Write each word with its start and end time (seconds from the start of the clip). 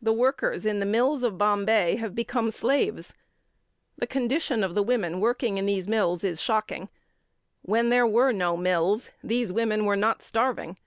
The 0.00 0.14
workers 0.14 0.64
in 0.64 0.80
the 0.80 0.86
mills 0.86 1.22
of 1.22 1.36
Bombay 1.36 1.96
have 1.96 2.14
become 2.14 2.50
slaves. 2.50 3.12
The 3.98 4.06
condition 4.06 4.64
of 4.64 4.74
the 4.74 4.82
women 4.82 5.20
working 5.20 5.58
in 5.58 5.66
the 5.66 5.82
mills 5.82 6.24
is 6.24 6.40
shocking. 6.40 6.88
When 7.60 7.90
there 7.90 8.06
were 8.06 8.32
no 8.32 8.56
mills, 8.56 9.10
these 9.22 9.52
women 9.52 9.84
were 9.84 9.96
not 9.96 10.22
starving. 10.22 10.78